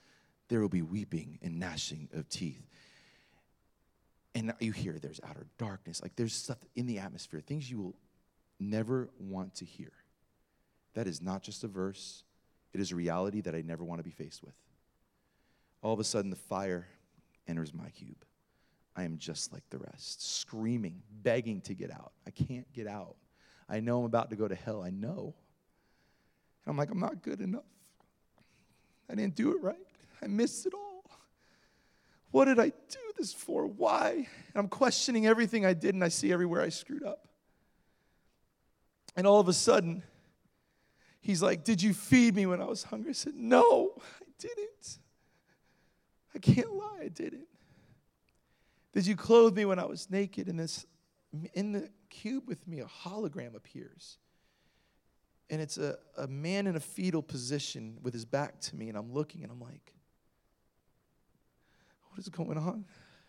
[0.47, 2.65] There will be weeping and gnashing of teeth
[4.35, 7.95] and you hear there's outer darkness like there's stuff in the atmosphere things you will
[8.59, 9.91] never want to hear
[10.93, 12.23] that is not just a verse
[12.73, 14.53] it is a reality that i never want to be faced with
[15.81, 16.85] all of a sudden the fire
[17.47, 18.25] enters my cube
[18.95, 23.15] i am just like the rest screaming begging to get out i can't get out
[23.69, 25.33] i know i'm about to go to hell i know
[26.65, 27.63] and i'm like i'm not good enough
[29.09, 29.77] i didn't do it right
[30.21, 30.95] i missed it all
[32.35, 33.65] what did I do this for?
[33.65, 34.11] Why?
[34.11, 37.29] And I'm questioning everything I did, and I see everywhere I screwed up.
[39.15, 40.03] And all of a sudden,
[41.21, 43.11] he's like, Did you feed me when I was hungry?
[43.11, 44.74] I said, No, I didn't.
[46.35, 47.47] I can't lie, I did it.
[48.93, 50.47] Did you clothe me when I was naked?
[50.47, 50.85] And this,
[51.53, 54.17] in the cube with me, a hologram appears.
[55.49, 58.97] And it's a, a man in a fetal position with his back to me, and
[58.97, 59.93] I'm looking and I'm like,
[62.09, 62.85] what is going on?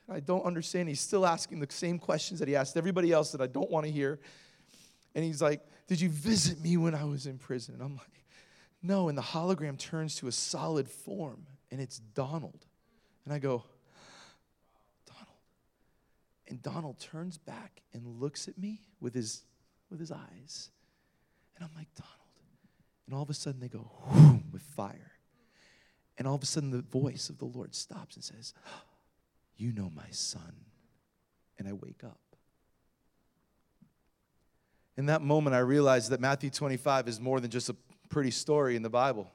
[0.09, 0.89] I don't understand.
[0.89, 3.87] He's still asking the same questions that he asked everybody else that I don't want
[3.87, 4.21] to hear.
[5.15, 7.75] And he's like, Did you visit me when I was in prison?
[7.75, 8.25] And I'm like,
[8.83, 9.09] No.
[9.09, 12.66] And the hologram turns to a solid form, and it's Donald.
[13.27, 13.65] And I go,
[15.05, 15.29] Donald.
[16.49, 19.43] And Donald turns back and looks at me with his,
[19.91, 20.71] with his eyes.
[21.57, 22.13] And I'm like, Donald.
[23.07, 23.91] And all of a sudden they go,
[24.53, 25.13] with fire.
[26.19, 28.83] And all of a sudden, the voice of the Lord stops and says, ah,
[29.57, 30.55] You know my son.
[31.59, 32.19] And I wake up.
[34.97, 37.77] In that moment, I realized that Matthew 25 is more than just a
[38.09, 39.31] pretty story in the Bible.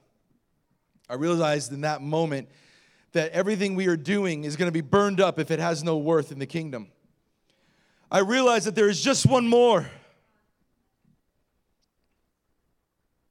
[1.08, 2.48] I realized in that moment
[3.12, 5.98] that everything we are doing is going to be burned up if it has no
[5.98, 6.88] worth in the kingdom.
[8.10, 9.90] I realize that there is just one more.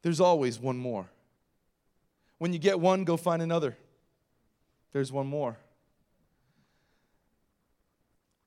[0.02, 1.10] There's always one more.
[2.39, 3.78] When you get one, go find another.
[4.94, 5.58] There's one more.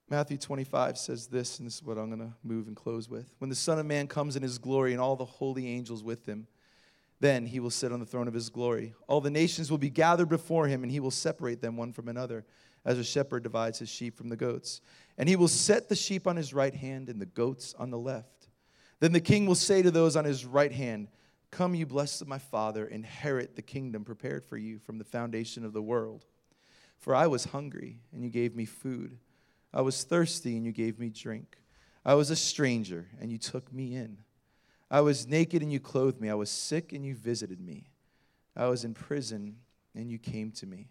[0.09, 3.25] Matthew 25 says this, and this is what I'm going to move and close with.
[3.39, 6.25] When the Son of Man comes in his glory and all the holy angels with
[6.27, 6.47] him,
[7.19, 8.93] then he will sit on the throne of his glory.
[9.07, 12.07] All the nations will be gathered before him, and he will separate them one from
[12.07, 12.45] another,
[12.83, 14.81] as a shepherd divides his sheep from the goats.
[15.17, 17.97] And he will set the sheep on his right hand and the goats on the
[17.97, 18.49] left.
[18.99, 21.07] Then the king will say to those on his right hand,
[21.51, 25.63] Come, you blessed of my Father, inherit the kingdom prepared for you from the foundation
[25.63, 26.25] of the world.
[26.97, 29.17] For I was hungry, and you gave me food.
[29.73, 31.57] I was thirsty, and you gave me drink.
[32.03, 34.17] I was a stranger, and you took me in.
[34.89, 36.29] I was naked, and you clothed me.
[36.29, 37.89] I was sick, and you visited me.
[38.55, 39.57] I was in prison,
[39.95, 40.89] and you came to me.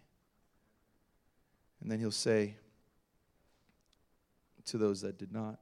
[1.81, 2.57] And then he'll say
[4.65, 5.59] to those that did not,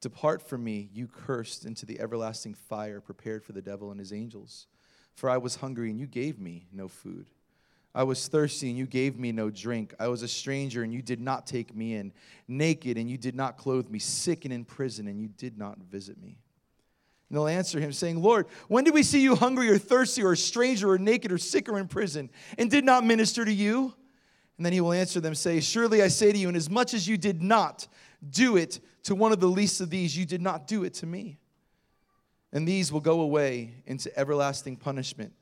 [0.00, 4.12] Depart from me, you cursed, into the everlasting fire prepared for the devil and his
[4.12, 4.68] angels.
[5.16, 7.30] For I was hungry, and you gave me no food.
[7.94, 9.92] I was thirsty, and you gave me no drink.
[9.98, 12.12] I was a stranger, and you did not take me in.
[12.46, 13.98] Naked, and you did not clothe me.
[13.98, 16.38] Sick and in prison, and you did not visit me.
[17.28, 20.32] And they'll answer him, saying, Lord, when did we see you hungry or thirsty or
[20.32, 23.94] a stranger or naked or sick or in prison and did not minister to you?
[24.56, 27.16] And then he will answer them, say, Surely I say to you, inasmuch as you
[27.16, 27.86] did not
[28.28, 31.06] do it to one of the least of these, you did not do it to
[31.06, 31.38] me.
[32.52, 35.32] And these will go away into everlasting punishment,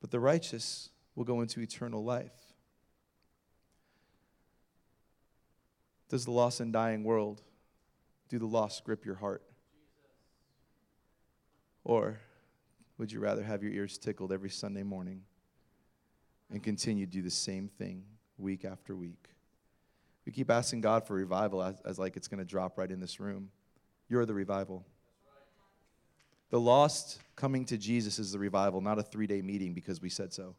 [0.00, 2.32] but the righteous will go into eternal life.
[6.08, 7.42] Does the lost and dying world,
[8.28, 9.42] do the lost grip your heart?
[11.84, 12.20] Or
[12.98, 15.22] would you rather have your ears tickled every Sunday morning
[16.50, 18.04] and continue to do the same thing
[18.38, 19.28] week after week.
[20.26, 23.00] We keep asking God for revival as, as like it's going to drop right in
[23.00, 23.50] this room.
[24.08, 24.84] You're the revival.
[26.50, 30.10] The lost coming to Jesus is the revival, not a three day meeting because we
[30.10, 30.54] said so.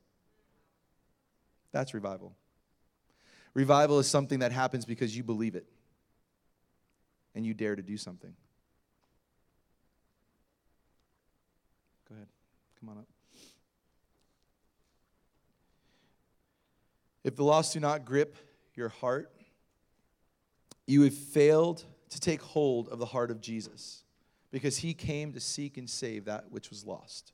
[1.72, 2.36] That's revival.
[3.54, 5.68] Revival is something that happens because you believe it
[7.36, 8.34] and you dare to do something.
[12.10, 12.28] Go ahead.
[12.84, 13.08] Come on up.
[17.24, 18.36] If the lost do not grip
[18.76, 19.32] your heart,
[20.86, 24.04] you have failed to take hold of the heart of Jesus
[24.52, 27.32] because he came to seek and save that which was lost.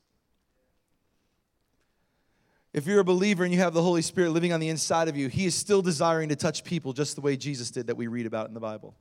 [2.72, 5.18] If you're a believer and you have the Holy Spirit living on the inside of
[5.18, 8.06] you, he is still desiring to touch people just the way Jesus did that we
[8.06, 8.96] read about in the Bible.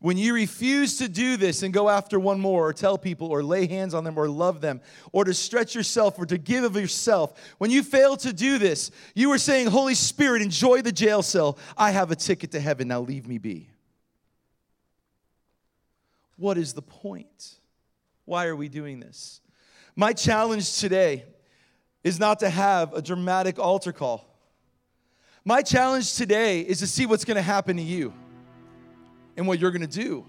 [0.00, 3.42] When you refuse to do this and go after one more, or tell people, or
[3.42, 4.80] lay hands on them, or love them,
[5.10, 8.92] or to stretch yourself, or to give of yourself, when you fail to do this,
[9.16, 11.58] you are saying, Holy Spirit, enjoy the jail cell.
[11.76, 12.86] I have a ticket to heaven.
[12.86, 13.70] Now leave me be.
[16.36, 17.56] What is the point?
[18.24, 19.40] Why are we doing this?
[19.96, 21.24] My challenge today
[22.04, 24.24] is not to have a dramatic altar call.
[25.44, 28.12] My challenge today is to see what's going to happen to you
[29.38, 30.26] and what you're going to do.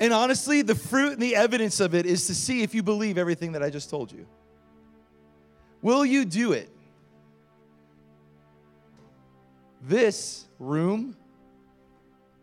[0.00, 3.18] And honestly, the fruit and the evidence of it is to see if you believe
[3.18, 4.26] everything that I just told you.
[5.82, 6.70] Will you do it?
[9.82, 11.14] This room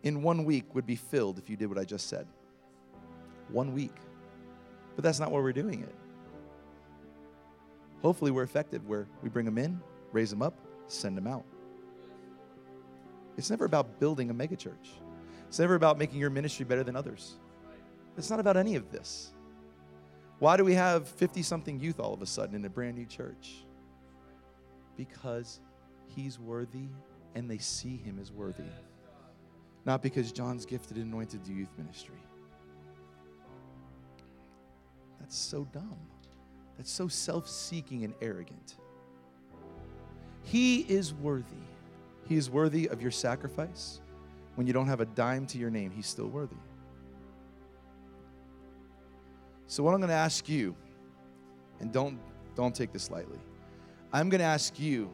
[0.04, 2.26] in one week would be filled if you did what I just said.
[3.48, 3.94] One week.
[4.94, 5.94] But that's not why we're doing it.
[8.00, 9.80] Hopefully, we're effective where we bring them in,
[10.12, 10.54] raise them up,
[10.86, 11.44] send them out.
[13.36, 14.86] It's never about building a megachurch.
[15.48, 17.34] It's never about making your ministry better than others.
[18.16, 19.32] It's not about any of this.
[20.38, 23.06] Why do we have 50 something youth all of a sudden in a brand new
[23.06, 23.64] church?
[24.96, 25.60] Because
[26.06, 26.88] he's worthy
[27.34, 28.62] and they see him as worthy.
[29.84, 32.22] Not because John's gifted and anointed to youth ministry.
[35.18, 35.98] That's so dumb.
[36.76, 38.76] That's so self seeking and arrogant.
[40.42, 41.44] He is worthy.
[42.28, 44.00] He is worthy of your sacrifice
[44.58, 46.56] when you don't have a dime to your name, he's still worthy.
[49.68, 50.74] So what I'm going to ask you,
[51.78, 52.18] and don't
[52.56, 53.38] don't take this lightly.
[54.12, 55.12] I'm going to ask you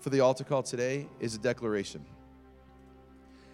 [0.00, 2.04] for the altar call today is a declaration.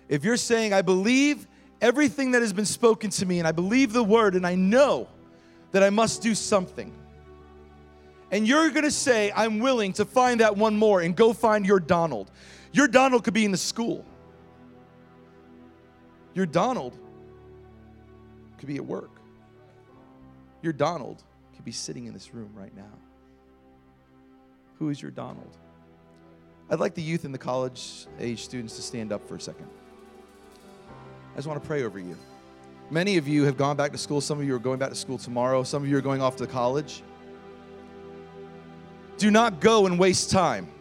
[0.08, 1.46] If you're saying, I believe
[1.80, 5.06] everything that has been spoken to me, and I believe the word, and I know
[5.70, 6.92] that I must do something,
[8.32, 11.78] and you're gonna say, I'm willing to find that one more and go find your
[11.78, 12.32] Donald.
[12.72, 14.04] Your Donald could be in the school.
[16.34, 16.98] Your Donald
[18.58, 19.10] could be at work.
[20.62, 21.22] Your Donald
[21.54, 22.92] could be sitting in this room right now.
[24.78, 25.56] Who is your Donald?
[26.70, 29.68] I'd like the youth and the college age students to stand up for a second.
[31.32, 32.16] I just want to pray over you.
[32.90, 34.20] Many of you have gone back to school.
[34.20, 35.62] Some of you are going back to school tomorrow.
[35.62, 37.02] Some of you are going off to college.
[39.18, 40.71] Do not go and waste time.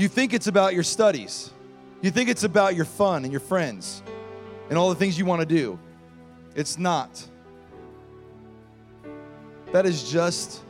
[0.00, 1.50] You think it's about your studies.
[2.00, 4.02] You think it's about your fun and your friends
[4.70, 5.78] and all the things you want to do.
[6.54, 7.22] It's not.
[9.72, 10.62] That is just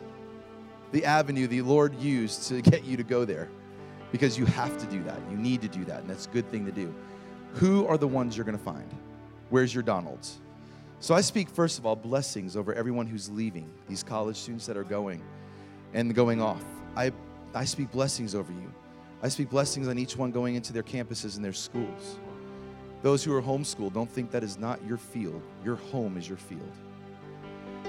[0.90, 3.48] the avenue the Lord used to get you to go there
[4.10, 5.20] because you have to do that.
[5.30, 6.92] You need to do that, and that's a good thing to do.
[7.54, 8.92] Who are the ones you're going to find?
[9.50, 10.40] Where's your Donalds?
[10.98, 14.76] So I speak, first of all, blessings over everyone who's leaving, these college students that
[14.76, 15.22] are going
[15.94, 16.64] and going off.
[16.96, 17.12] I,
[17.54, 18.74] I speak blessings over you.
[19.22, 22.18] I speak blessings on each one going into their campuses and their schools.
[23.02, 25.42] Those who are homeschooled, don't think that is not your field.
[25.64, 26.72] Your home is your field.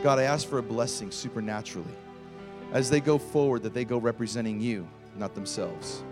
[0.04, 1.94] God, I ask for a blessing supernaturally
[2.72, 6.04] as they go forward, that they go representing you, not themselves.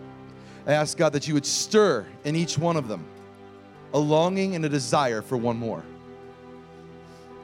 [0.68, 3.06] I ask God that you would stir in each one of them
[3.94, 5.84] a longing and a desire for one more.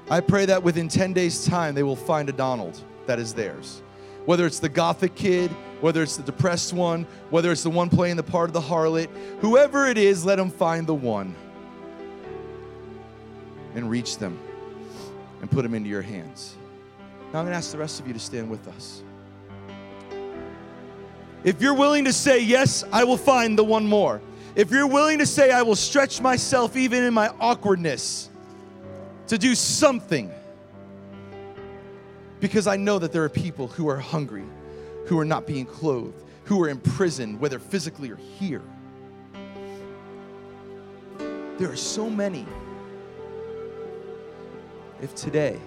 [0.09, 3.81] I pray that within 10 days' time, they will find a Donald that is theirs.
[4.25, 5.51] Whether it's the gothic kid,
[5.81, 9.07] whether it's the depressed one, whether it's the one playing the part of the harlot,
[9.39, 11.35] whoever it is, let them find the one
[13.75, 14.39] and reach them
[15.41, 16.55] and put them into your hands.
[17.31, 19.03] Now I'm going to ask the rest of you to stand with us.
[21.43, 24.21] If you're willing to say, Yes, I will find the one more,
[24.55, 28.29] if you're willing to say, I will stretch myself even in my awkwardness
[29.27, 30.31] to do something,
[32.39, 34.45] because I know that there are people who are hungry,
[35.05, 38.61] who are not being clothed, who are in prison, whether physically or here.
[41.57, 42.45] There are so many.
[45.01, 45.59] If today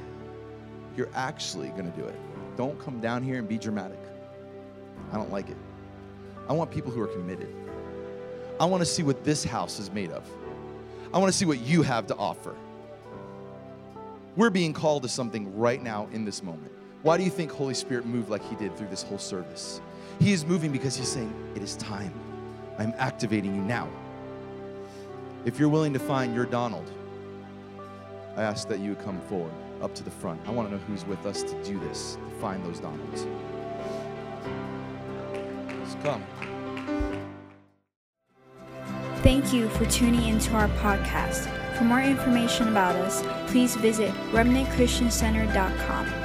[0.96, 2.18] you're actually going to do it,
[2.56, 3.98] don't come down here and be dramatic.
[5.12, 5.56] I don't like it.
[6.48, 7.54] I want people who are committed.
[8.60, 10.28] I want to see what this house is made of.
[11.12, 12.54] I want to see what you have to offer.
[14.38, 16.70] We're being called to something right now in this moment.
[17.02, 19.80] Why do you think Holy Spirit moved like He did through this whole service?
[20.20, 22.12] He is moving because He's saying, It is time.
[22.78, 23.88] I'm activating you now.
[25.44, 26.88] If you're willing to find your Donald,
[28.36, 29.50] I ask that you come forward
[29.82, 30.40] up to the front.
[30.46, 33.26] I want to know who's with us to do this, to find those Donalds.
[35.82, 36.22] Just come.
[39.16, 41.52] Thank you for tuning into our podcast.
[41.78, 46.17] For more information about us, please visit remnantchristiancenter.com.